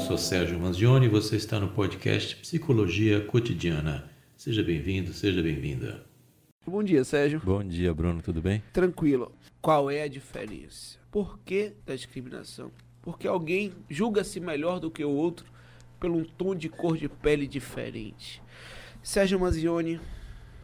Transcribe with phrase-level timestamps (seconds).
[0.00, 4.10] sou Sérgio Manzioni e você está no podcast Psicologia Cotidiana.
[4.34, 6.06] Seja bem-vindo, seja bem-vinda.
[6.66, 7.42] Bom dia, Sérgio.
[7.44, 8.62] Bom dia, Bruno, tudo bem?
[8.72, 9.30] Tranquilo.
[9.60, 10.98] Qual é a diferença?
[11.10, 12.70] Por que da discriminação?
[13.02, 15.44] Porque alguém julga-se melhor do que o outro
[16.00, 18.42] pelo um tom de cor de pele diferente.
[19.02, 20.00] Sérgio Manzioni.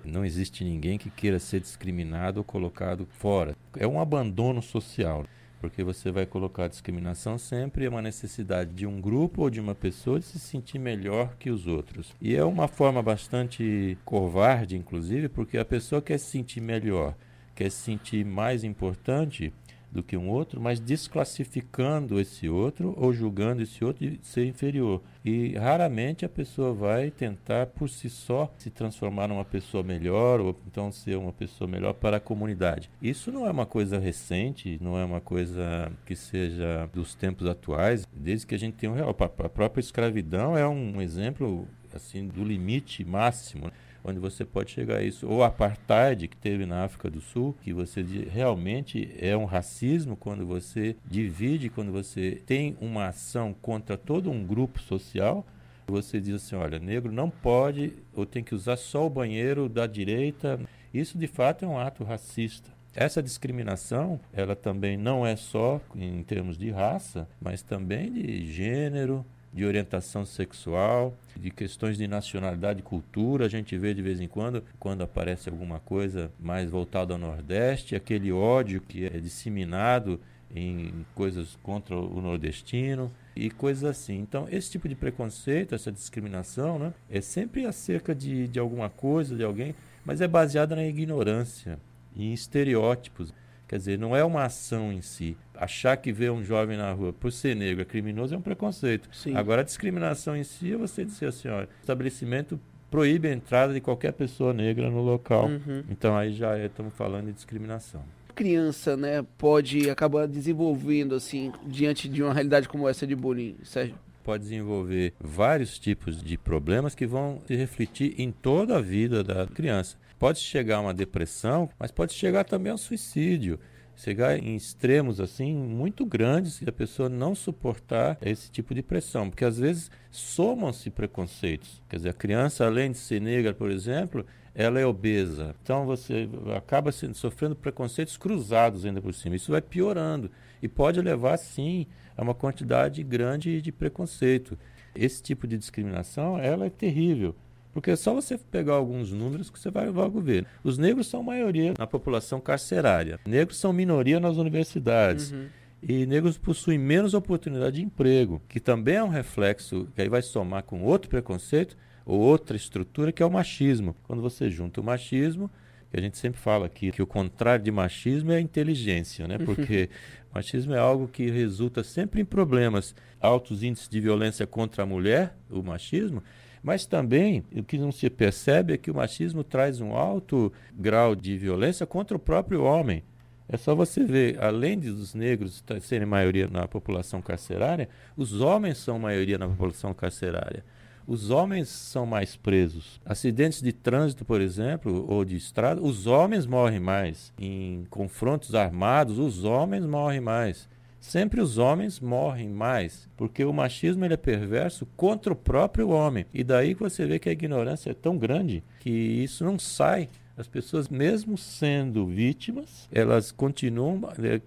[0.03, 3.55] Não existe ninguém que queira ser discriminado ou colocado fora.
[3.77, 5.27] É um abandono social
[5.61, 9.61] porque você vai colocar a discriminação sempre é uma necessidade de um grupo ou de
[9.61, 12.15] uma pessoa de se sentir melhor que os outros.
[12.21, 17.15] E é uma forma bastante covarde, inclusive, porque a pessoa quer se sentir melhor,
[17.55, 19.53] quer se sentir mais importante
[19.97, 25.03] do que um outro, mas desclassificando esse outro ou julgando esse outro de ser inferior.
[25.25, 30.57] E raramente a pessoa vai tentar por si só se transformar numa pessoa melhor ou
[30.67, 32.91] então ser uma pessoa melhor para a comunidade.
[33.03, 38.07] Isso não é uma coisa recente, não é uma coisa que seja dos tempos atuais,
[38.13, 39.11] desde que a gente tem um real.
[39.11, 43.73] A própria escravidão é um exemplo assim do limite máximo
[44.07, 45.27] onde você pode chegar a isso.
[45.29, 50.47] Ou apartheid que teve na África do Sul, que você realmente é um racismo quando
[50.47, 55.45] você divide, quando você tem uma ação contra todo um grupo social.
[55.89, 59.87] Você diz assim, olha, negro não pode ou tem que usar só o banheiro da
[59.87, 60.61] direita.
[60.95, 62.71] Isso de fato é um ato racista.
[62.95, 69.25] Essa discriminação, ela também não é só em termos de raça, mas também de gênero,
[69.57, 73.47] de orientação sexual, de questões de nacionalidade e cultura.
[73.47, 77.97] A gente vê de vez em quando, quando aparece alguma coisa mais voltada ao Nordeste,
[77.97, 80.21] aquele ódio que é disseminado
[80.55, 84.19] em coisas contra o nordestino e coisas assim.
[84.19, 89.35] Então, esse tipo de preconceito, essa discriminação, né, é sempre acerca de, de alguma coisa,
[89.35, 91.79] de alguém, mas é baseada na ignorância,
[92.15, 93.33] em estereótipos.
[93.69, 95.37] Quer dizer, não é uma ação em si.
[95.55, 99.09] Achar que ver um jovem na rua por ser negro é criminoso é um preconceito.
[99.13, 99.35] Sim.
[99.35, 103.81] Agora, a discriminação em si é você dizer assim: olha, estabelecimento proíbe a entrada de
[103.81, 105.47] qualquer pessoa negra no local.
[105.47, 105.83] Uhum.
[105.91, 108.03] Então, aí já estamos falando de discriminação.
[108.35, 113.97] Criança, né, pode acabar desenvolvendo, assim, diante de uma realidade como essa de bullying, Sérgio?
[114.23, 119.47] pode desenvolver vários tipos de problemas que vão se refletir em toda a vida da
[119.47, 119.97] criança.
[120.19, 123.59] Pode chegar a uma depressão, mas pode chegar também ao suicídio
[123.97, 129.31] chegar em extremos assim muito grandes se a pessoa não suportar esse tipo de pressão,
[129.31, 131.83] porque às vezes somam-se preconceitos.
[131.89, 135.55] Quer dizer, a criança além de ser negra, por exemplo, ela é obesa.
[135.63, 139.35] Então você acaba sofrendo preconceitos cruzados ainda por cima.
[139.35, 140.31] Isso vai piorando
[140.63, 144.59] e pode levar sim a uma quantidade grande de preconceito.
[144.95, 147.35] Esse tipo de discriminação, ela é terrível.
[147.77, 150.47] Porque é só você pegar alguns números que você vai logo ver.
[150.65, 153.21] Os negros são maioria na população carcerária.
[153.27, 155.31] Negros são minoria nas universidades.
[155.31, 155.49] Uhum.
[155.83, 160.23] E negros possuem menos oportunidade de emprego, que também é um reflexo que aí vai
[160.23, 161.77] somar com outro preconceito
[162.07, 163.95] ou outra estrutura que é o machismo.
[164.05, 165.51] Quando você junta o machismo,
[165.91, 169.37] que a gente sempre fala aqui que o contrário de machismo é a inteligência, né?
[169.45, 169.91] Porque
[170.33, 175.37] machismo é algo que resulta sempre em problemas, altos índices de violência contra a mulher,
[175.51, 176.23] o machismo,
[176.67, 181.15] mas também o que não se percebe é que o machismo traz um alto grau
[181.15, 183.05] de violência contra o próprio homem.
[183.49, 188.99] É só você ver, além dos negros serem maioria na população carcerária, os homens são
[188.99, 190.65] maioria na população carcerária.
[191.07, 193.01] Os homens são mais presos.
[193.05, 197.33] Acidentes de trânsito, por exemplo, ou de estrada, os homens morrem mais.
[197.39, 200.69] Em confrontos armados, os homens morrem mais
[201.07, 206.27] sempre os homens morrem mais, porque o machismo ele é perverso contra o próprio homem.
[206.35, 210.09] E daí você vê que a ignorância é tão grande que isso não sai.
[210.37, 214.01] As pessoas, mesmo sendo vítimas, elas continuam.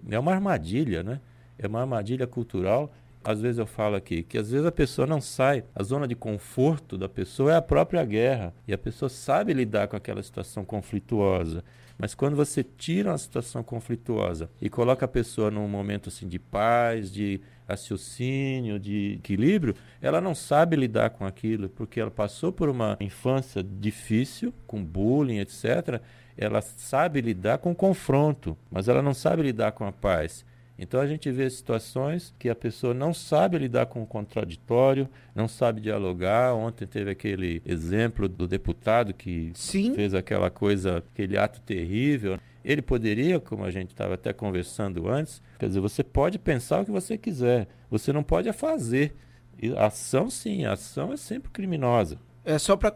[0.08, 1.20] É uma armadilha, né?
[1.58, 2.92] É uma armadilha cultural.
[3.24, 5.64] Às vezes eu falo aqui que às vezes a pessoa não sai.
[5.74, 8.54] A zona de conforto da pessoa é a própria guerra.
[8.68, 11.64] E a pessoa sabe lidar com aquela situação conflituosa.
[12.00, 16.38] Mas quando você tira uma situação conflituosa e coloca a pessoa num momento assim de
[16.38, 22.68] paz, de raciocínio, de equilíbrio, ela não sabe lidar com aquilo, porque ela passou por
[22.68, 26.00] uma infância difícil, com bullying, etc.
[26.36, 30.44] Ela sabe lidar com confronto, mas ela não sabe lidar com a paz.
[30.82, 35.46] Então a gente vê situações que a pessoa não sabe lidar com o contraditório, não
[35.46, 36.54] sabe dialogar.
[36.54, 39.94] Ontem teve aquele exemplo do deputado que Sim.
[39.94, 42.38] fez aquela coisa, aquele ato terrível.
[42.64, 46.84] Ele poderia, como a gente estava até conversando antes, quer dizer, você pode pensar o
[46.86, 49.14] que você quiser, você não pode fazer.
[49.62, 52.18] E ação, sim, a ação é sempre criminosa.
[52.42, 52.90] É só para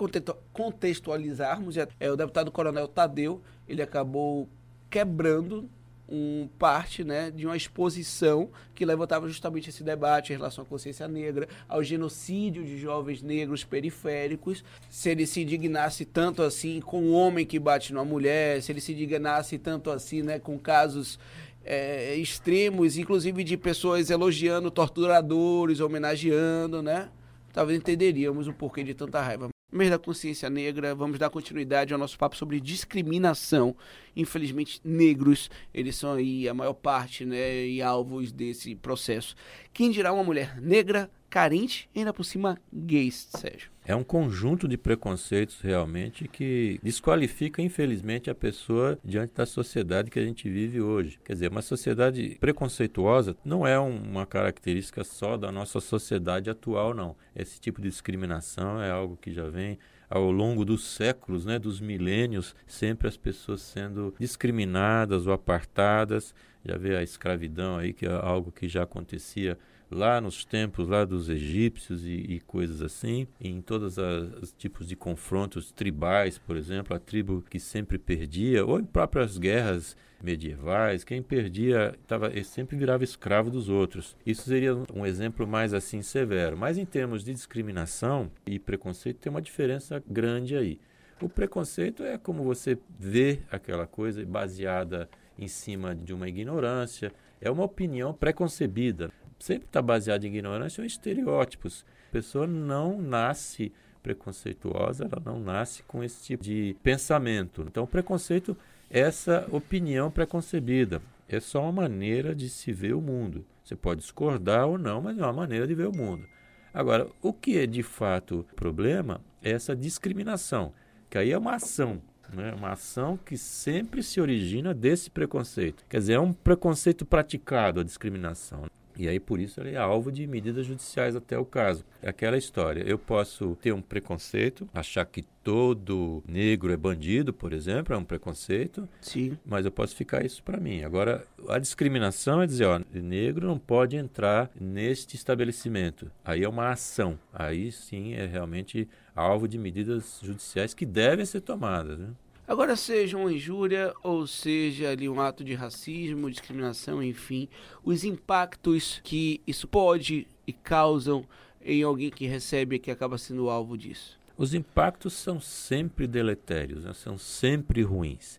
[0.54, 4.48] contextualizarmos, é, o deputado Coronel Tadeu, ele acabou
[4.88, 5.69] quebrando
[6.09, 11.09] um parte né, de uma exposição que levantava justamente esse debate em relação à consciência
[11.09, 17.12] negra, ao genocídio de jovens negros periféricos, se ele se indignasse tanto assim com o
[17.12, 21.19] homem que bate numa mulher, se ele se indignasse tanto assim né, com casos
[21.65, 27.09] é, extremos, inclusive de pessoas elogiando torturadores, homenageando, né?
[27.55, 31.99] Talvez entenderíamos o porquê de tanta raiva mês da consciência negra, vamos dar continuidade ao
[31.99, 33.76] nosso papo sobre discriminação.
[34.14, 39.34] Infelizmente, negros, eles são aí a maior parte, né, e alvos desse processo.
[39.72, 43.74] Quem dirá uma mulher negra, carente, ainda por cima gays, Sérgio?
[43.86, 50.19] É um conjunto de preconceitos realmente que desqualifica, infelizmente, a pessoa diante da sociedade que
[50.19, 51.20] a gente vive hoje.
[51.22, 57.14] Quer dizer, uma sociedade preconceituosa não é uma característica só da nossa sociedade atual, não.
[57.36, 59.78] Esse tipo de discriminação é algo que já vem
[60.08, 66.34] ao longo dos séculos, né, dos milênios, sempre as pessoas sendo discriminadas ou apartadas.
[66.64, 69.58] Já vê a escravidão aí, que é algo que já acontecia
[69.90, 74.96] lá nos tempos lá dos egípcios e, e coisas assim, em todos os tipos de
[74.96, 81.22] confrontos tribais, por exemplo, a tribo que sempre perdia, ou em próprias guerras medievais, quem
[81.22, 84.16] perdia tava, sempre virava escravo dos outros.
[84.25, 86.56] Isso seria um exemplo mais assim severo.
[86.56, 90.81] Mas em termos de discriminação e preconceito tem uma diferença grande aí.
[91.20, 95.08] O preconceito é como você vê aquela coisa baseada
[95.38, 100.86] em cima de uma ignorância, é uma opinião preconcebida sempre está baseado em ignorância ou
[100.86, 101.84] estereótipos.
[102.08, 103.72] A pessoa não nasce
[104.02, 107.64] preconceituosa, ela não nasce com esse tipo de pensamento.
[107.66, 108.56] Então, preconceito
[108.90, 111.00] é essa opinião preconcebida.
[111.28, 113.44] É só uma maneira de se ver o mundo.
[113.64, 116.26] Você pode discordar ou não, mas é uma maneira de ver o mundo.
[116.72, 120.72] Agora, o que é de fato problema é essa discriminação,
[121.08, 122.02] que aí é uma ação,
[122.32, 122.52] né?
[122.52, 125.84] uma ação que sempre se origina desse preconceito.
[125.88, 128.64] Quer dizer, é um preconceito praticado, a discriminação.
[128.96, 131.85] E aí, por isso, ele é alvo de medidas judiciais até o caso.
[132.02, 132.82] É aquela história.
[132.82, 138.05] Eu posso ter um preconceito, achar que todo negro é bandido, por exemplo, é um
[138.05, 138.88] preconceito.
[139.00, 139.37] Sim.
[139.44, 140.82] Mas eu posso ficar isso para mim.
[140.82, 146.11] Agora, a discriminação é dizer, ó, negro não pode entrar neste estabelecimento.
[146.25, 147.19] Aí é uma ação.
[147.32, 151.99] Aí sim é realmente alvo de medidas judiciais que devem ser tomadas.
[151.99, 152.08] Né?
[152.46, 157.49] Agora, seja uma injúria ou seja ali um ato de racismo, discriminação, enfim,
[157.82, 161.25] os impactos que isso pode e causam
[161.64, 164.19] em alguém que recebe e que acaba sendo alvo disso.
[164.37, 166.93] Os impactos são sempre deletérios, né?
[166.93, 168.38] são sempre ruins.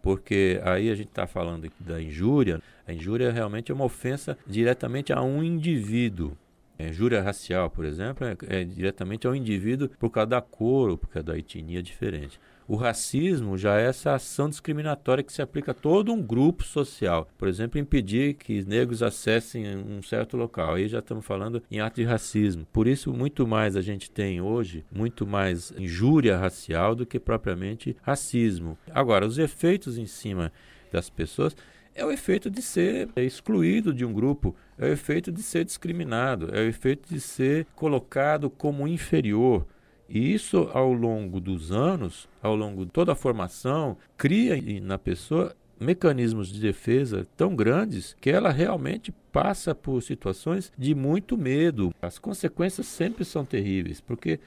[0.00, 2.60] Porque aí a gente está falando da injúria.
[2.86, 6.36] A injúria realmente é uma ofensa diretamente a um indivíduo.
[6.78, 10.98] A injúria racial, por exemplo, é, é diretamente ao indivíduo por causa da cor ou
[10.98, 12.40] por causa da etnia diferente.
[12.72, 17.28] O racismo já é essa ação discriminatória que se aplica a todo um grupo social.
[17.36, 20.76] Por exemplo, impedir que negros acessem um certo local.
[20.76, 22.66] Aí já estamos falando em ato de racismo.
[22.72, 27.94] Por isso, muito mais a gente tem hoje, muito mais injúria racial do que propriamente
[28.00, 28.78] racismo.
[28.90, 30.50] Agora, os efeitos em cima
[30.90, 31.54] das pessoas
[31.94, 36.48] é o efeito de ser excluído de um grupo, é o efeito de ser discriminado,
[36.54, 39.66] é o efeito de ser colocado como inferior.
[40.08, 45.54] E isso, ao longo dos anos, ao longo de toda a formação, cria na pessoa
[45.80, 51.92] mecanismos de defesa tão grandes que ela realmente passa por situações de muito medo.
[52.00, 54.38] As consequências sempre são terríveis, porque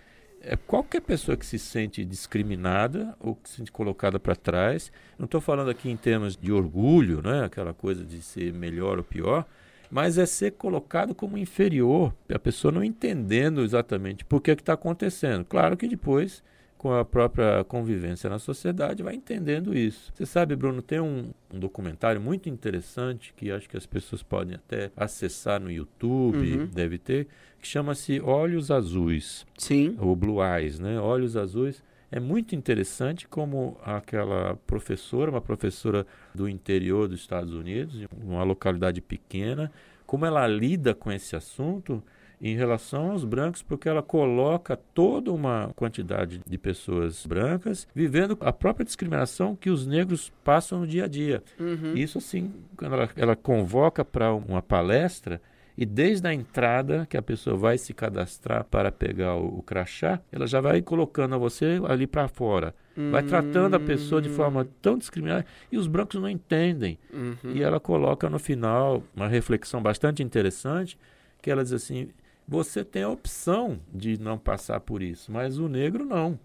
[0.42, 5.26] é qualquer pessoa que se sente discriminada ou que se sente colocada para trás, não
[5.26, 9.46] estou falando aqui em termos de orgulho, né, aquela coisa de ser melhor ou pior,
[9.90, 15.46] mas é ser colocado como inferior, a pessoa não entendendo exatamente por que está acontecendo.
[15.46, 16.44] Claro que depois,
[16.78, 20.12] com a própria convivência na sociedade, vai entendendo isso.
[20.14, 24.56] Você sabe, Bruno, tem um, um documentário muito interessante que acho que as pessoas podem
[24.56, 26.66] até acessar no YouTube, uhum.
[26.68, 27.28] deve ter,
[27.60, 29.46] que chama-se Olhos Azuis.
[29.58, 29.96] Sim.
[30.00, 31.00] Ou Blue Eyes, né?
[31.00, 31.82] Olhos Azuis
[32.12, 39.02] é muito interessante como aquela professora, uma professora do interior dos Estados Unidos, uma localidade
[39.02, 39.72] pequena,
[40.06, 42.02] como ela lida com esse assunto
[42.42, 48.52] em relação aos brancos, porque ela coloca toda uma quantidade de pessoas brancas vivendo a
[48.52, 51.44] própria discriminação que os negros passam no dia a dia.
[51.60, 51.96] Uhum.
[51.96, 55.42] Isso assim, quando ela, ela convoca para uma palestra,
[55.78, 60.22] e desde a entrada que a pessoa vai se cadastrar para pegar o, o crachá,
[60.32, 62.74] ela já vai colocando a você ali para fora.
[62.96, 63.12] Uhum.
[63.12, 66.98] Vai tratando a pessoa de forma tão discriminada e os brancos não entendem.
[67.14, 67.52] Uhum.
[67.54, 70.98] E ela coloca no final uma reflexão bastante interessante,
[71.42, 72.10] que ela diz assim:
[72.48, 76.40] você tem a opção de não passar por isso, mas o negro não.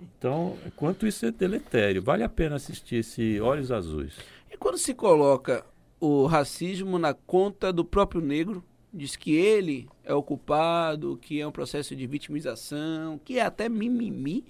[0.00, 4.16] Então, quanto isso é deletério, vale a pena assistir esse Olhos Azuis.
[4.48, 5.66] E quando se coloca
[6.00, 11.46] o racismo na conta do próprio negro, diz que ele é o culpado, que é
[11.46, 14.44] um processo de vitimização, que é até mimimi.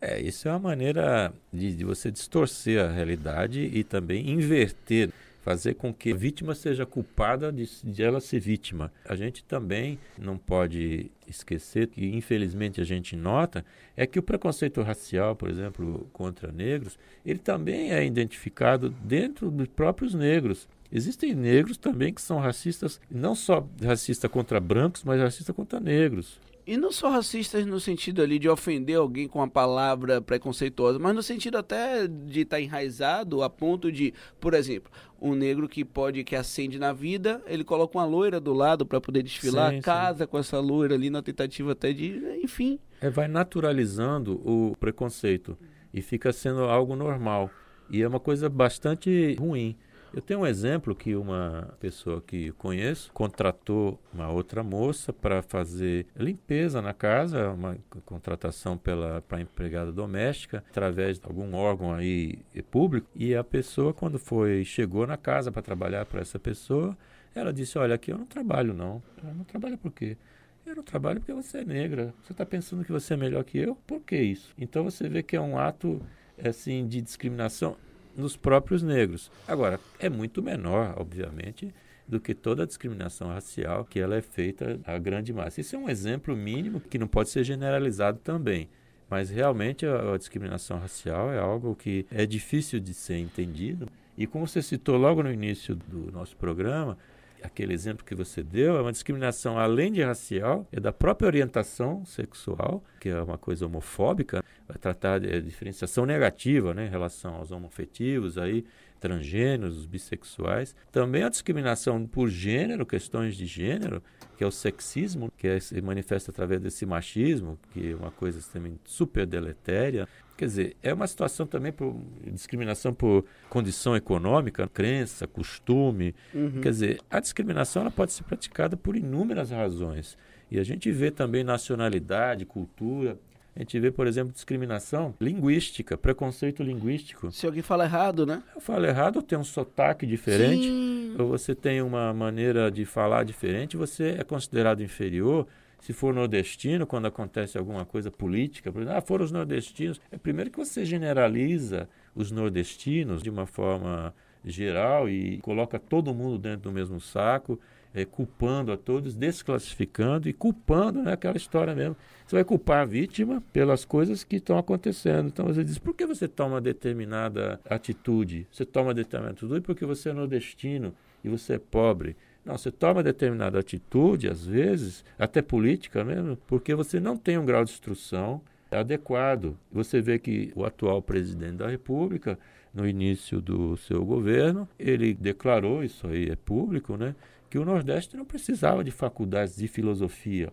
[0.00, 5.10] É, isso é uma maneira de, de você distorcer a realidade e também inverter
[5.42, 8.92] fazer com que a vítima seja culpada de, de, ela ser vítima.
[9.04, 13.64] A gente também não pode esquecer que, infelizmente, a gente nota
[13.96, 19.68] é que o preconceito racial, por exemplo, contra negros, ele também é identificado dentro dos
[19.68, 20.68] próprios negros.
[20.92, 26.38] Existem negros também que são racistas, não só racista contra brancos, mas racista contra negros.
[26.64, 31.14] E não só racistas no sentido ali de ofender alguém com uma palavra preconceituosa, mas
[31.14, 35.84] no sentido até de estar tá enraizado a ponto de, por exemplo, um negro que
[35.84, 39.80] pode, que acende na vida, ele coloca uma loira do lado para poder desfilar, sim,
[39.80, 40.30] casa sim.
[40.30, 42.78] com essa loira ali na tentativa até de, enfim.
[43.00, 45.58] É, vai naturalizando o preconceito
[45.92, 47.50] e fica sendo algo normal.
[47.90, 49.76] E é uma coisa bastante ruim.
[50.14, 56.06] Eu tenho um exemplo que uma pessoa que conheço contratou uma outra moça para fazer
[56.14, 62.40] limpeza na casa, uma contratação pela para empregada doméstica através de algum órgão aí
[62.70, 63.08] público.
[63.14, 66.96] E a pessoa quando foi chegou na casa para trabalhar para essa pessoa,
[67.34, 69.02] ela disse: "Olha, aqui eu não trabalho não.
[69.24, 70.18] Eu não trabalho por quê?"
[70.66, 72.14] Eu não trabalho porque você é negra.
[72.22, 73.74] Você está pensando que você é melhor que eu?
[73.86, 74.54] Por que isso?
[74.58, 76.00] Então você vê que é um ato
[76.38, 77.76] assim de discriminação
[78.16, 79.30] nos próprios negros.
[79.46, 81.72] Agora, é muito menor, obviamente,
[82.06, 85.60] do que toda a discriminação racial que ela é feita à grande massa.
[85.60, 88.68] Isso é um exemplo mínimo que não pode ser generalizado também.
[89.08, 93.88] Mas realmente a, a discriminação racial é algo que é difícil de ser entendido.
[94.16, 96.98] E como você citou logo no início do nosso programa,
[97.42, 102.04] aquele exemplo que você deu, é uma discriminação além de racial, é da própria orientação
[102.04, 107.50] sexual, que é uma coisa homofóbica, vai tratar de diferenciação negativa né, em relação aos
[107.50, 108.64] homoafetivos, aí,
[109.00, 110.76] transgêneros, bissexuais.
[110.92, 114.00] Também a discriminação por gênero, questões de gênero,
[114.38, 118.40] que é o sexismo, que é, se manifesta através desse machismo, que é uma coisa
[118.52, 120.06] também super deletéria.
[120.42, 121.94] Quer dizer, é uma situação também por
[122.26, 126.16] discriminação por condição econômica, crença, costume.
[126.34, 126.60] Uhum.
[126.60, 130.18] Quer dizer, a discriminação ela pode ser praticada por inúmeras razões.
[130.50, 133.16] E a gente vê também nacionalidade, cultura.
[133.54, 137.30] A gente vê, por exemplo, discriminação linguística, preconceito linguístico.
[137.30, 138.42] Se alguém fala errado, né?
[138.52, 141.14] Eu falo errado, tem um sotaque diferente, Sim.
[141.20, 145.46] ou você tem uma maneira de falar diferente, você é considerado inferior.
[145.82, 150.00] Se for nordestino, quando acontece alguma coisa política, por exemplo, ah, foram os nordestinos.
[150.12, 156.38] É primeiro que você generaliza os nordestinos de uma forma geral e coloca todo mundo
[156.38, 157.58] dentro do mesmo saco,
[157.92, 161.96] é, culpando a todos, desclassificando e culpando, né, aquela história mesmo.
[162.24, 165.26] Você vai culpar a vítima pelas coisas que estão acontecendo.
[165.26, 168.46] Então você diz, por que você toma determinada atitude?
[168.52, 172.16] Você toma determinada atitude porque você é nordestino e você é pobre.
[172.44, 177.46] Não, você toma determinada atitude, às vezes, até política mesmo, porque você não tem um
[177.46, 179.56] grau de instrução adequado.
[179.70, 182.38] Você vê que o atual presidente da República,
[182.74, 187.14] no início do seu governo, ele declarou, isso aí é público, né,
[187.48, 190.52] que o Nordeste não precisava de faculdades de filosofia.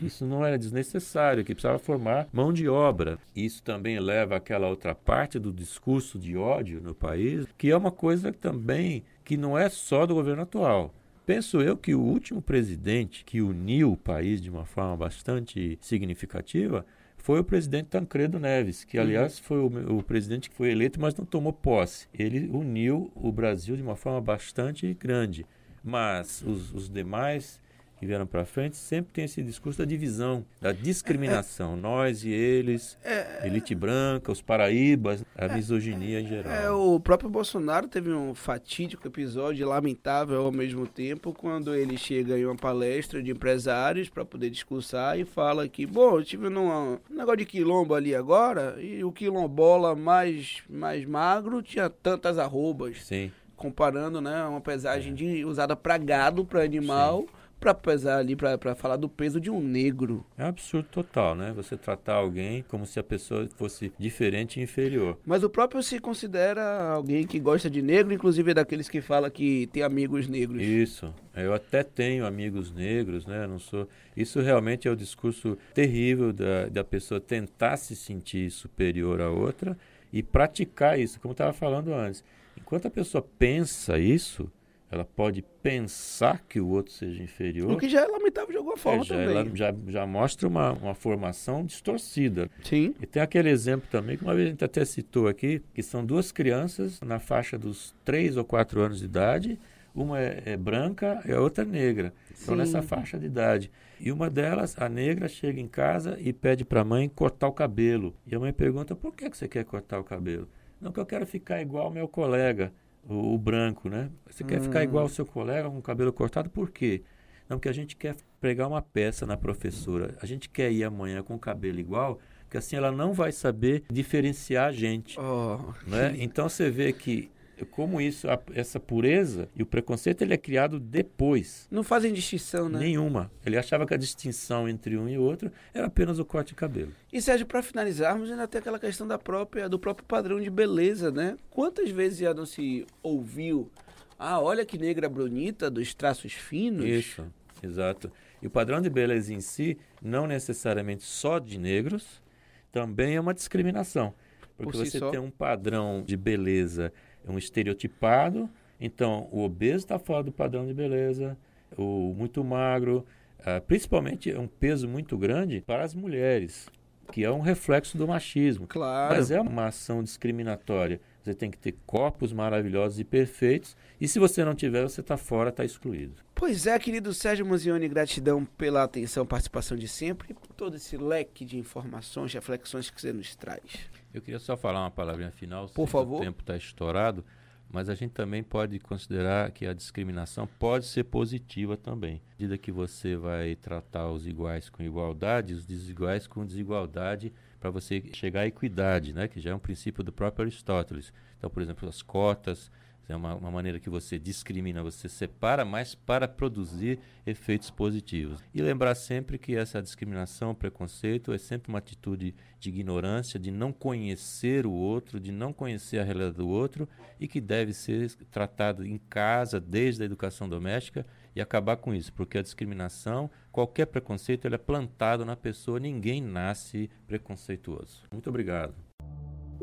[0.00, 3.18] Isso não era desnecessário, que precisava formar mão de obra.
[3.34, 7.90] Isso também leva àquela outra parte do discurso de ódio no país, que é uma
[7.90, 10.94] coisa também que não é só do governo atual.
[11.28, 16.86] Penso eu que o último presidente que uniu o país de uma forma bastante significativa
[17.18, 19.04] foi o presidente Tancredo Neves, que uhum.
[19.04, 22.08] aliás foi o, o, presidente que foi eleito, mas não tomou posse.
[22.14, 25.44] Ele uniu o Brasil de uma forma bastante grande.
[25.84, 27.60] Mas os, os demais
[27.98, 31.72] que vieram para frente sempre tem esse discurso da divisão, da discriminação.
[31.72, 36.52] É, é, Nós e eles, é, elite branca, os paraíbas, a é, misoginia em geral.
[36.52, 42.38] É, o próprio Bolsonaro teve um fatídico episódio, lamentável ao mesmo tempo, quando ele chega
[42.38, 46.98] em uma palestra de empresários para poder discursar e fala que, bom, eu tive num
[47.10, 53.04] negócio de quilombo ali agora e o quilombola mais, mais magro tinha tantas arrobas.
[53.04, 55.14] Sim comparando, né, uma pesagem é.
[55.16, 59.50] de, usada para gado, para animal, Sim para pesar ali, para falar do peso de
[59.50, 60.24] um negro.
[60.36, 61.52] É um absurdo total, né?
[61.56, 65.18] Você tratar alguém como se a pessoa fosse diferente e inferior.
[65.26, 69.30] Mas o próprio se considera alguém que gosta de negro, inclusive é daqueles que fala
[69.30, 70.62] que tem amigos negros.
[70.62, 71.12] Isso.
[71.34, 73.46] Eu até tenho amigos negros, né?
[73.46, 73.88] não sou.
[74.16, 79.76] Isso realmente é o discurso terrível da, da pessoa tentar se sentir superior a outra
[80.12, 82.24] e praticar isso, como estava falando antes.
[82.56, 84.50] Enquanto a pessoa pensa isso,
[84.90, 87.70] ela pode pensar que o outro seja inferior.
[87.70, 89.36] O que já é lamentável de alguma forma é, já, também.
[89.36, 92.50] Ela já, já mostra uma, uma formação distorcida.
[92.64, 92.94] Sim.
[93.00, 96.04] E tem aquele exemplo também, que uma vez a gente até citou aqui, que são
[96.04, 99.58] duas crianças na faixa dos 3 ou 4 anos de idade,
[99.94, 102.14] uma é, é branca e a outra é negra.
[102.32, 103.70] Estão nessa faixa de idade.
[104.00, 107.52] E uma delas, a negra, chega em casa e pede para a mãe cortar o
[107.52, 108.14] cabelo.
[108.26, 110.48] E a mãe pergunta, por que, que você quer cortar o cabelo?
[110.80, 112.72] Não, que eu quero ficar igual ao meu colega
[113.08, 114.10] o, o branco, né?
[114.30, 117.02] Você quer ficar igual ao seu colega com o cabelo cortado, por quê?
[117.48, 120.14] Não, porque a gente quer pregar uma peça na professora.
[120.20, 123.84] A gente quer ir amanhã com o cabelo igual, porque assim ela não vai saber
[123.90, 125.18] diferenciar a gente.
[125.18, 125.58] Oh.
[125.86, 126.14] Né?
[126.18, 127.30] Então você vê que
[127.64, 131.66] como isso, a, essa pureza e o preconceito ele é criado depois.
[131.70, 132.78] Não fazem distinção, né?
[132.78, 133.30] Nenhuma.
[133.44, 136.92] Ele achava que a distinção entre um e outro era apenas o corte de cabelo.
[137.12, 141.10] E Sérgio, para finalizarmos, ainda tem aquela questão da própria, do próprio padrão de beleza,
[141.10, 141.36] né?
[141.50, 143.70] Quantas vezes já não se ouviu,
[144.18, 146.84] ah, olha que negra bonita, dos traços finos?
[146.84, 147.24] Isso,
[147.62, 148.10] exato.
[148.42, 152.22] E o padrão de beleza em si, não necessariamente só de negros,
[152.70, 154.14] também é uma discriminação.
[154.56, 155.10] Porque Por si você só.
[155.10, 156.92] tem um padrão de beleza
[157.30, 158.48] um estereotipado.
[158.80, 161.36] Então, o obeso está fora do padrão de beleza,
[161.76, 163.04] o muito magro,
[163.40, 166.68] uh, principalmente é um peso muito grande para as mulheres,
[167.12, 168.66] que é um reflexo do machismo.
[168.66, 169.14] Claro.
[169.16, 171.00] Mas é uma ação discriminatória.
[171.22, 175.16] Você tem que ter corpos maravilhosos e perfeitos, e se você não tiver, você está
[175.16, 176.14] fora, está excluído.
[176.34, 180.96] Pois é, querido Sérgio Muzioni, gratidão pela atenção, participação de sempre e por todo esse
[180.96, 183.90] leque de informações, reflexões que você nos traz.
[184.12, 186.20] Eu queria só falar uma palavrinha final, por favor.
[186.20, 187.24] O tempo está estourado,
[187.70, 192.16] mas a gente também pode considerar que a discriminação pode ser positiva também.
[192.16, 197.70] À medida que você vai tratar os iguais com igualdade, os desiguais com desigualdade, para
[197.70, 199.28] você chegar à equidade, né?
[199.28, 201.12] que já é um princípio do próprio Aristóteles.
[201.36, 202.70] Então, por exemplo, as cotas,
[203.08, 208.42] é uma, uma, maneira que você discrimina, você separa, mas para produzir efeitos positivos.
[208.54, 213.72] E lembrar sempre que essa discriminação, preconceito, é sempre uma atitude de ignorância, de não
[213.72, 216.88] conhecer o outro, de não conhecer a realidade do outro
[217.18, 222.12] e que deve ser tratado em casa, desde a educação doméstica e acabar com isso,
[222.12, 228.02] porque a discriminação, qualquer preconceito, ele é plantado na pessoa, ninguém nasce preconceituoso.
[228.12, 228.87] Muito obrigado.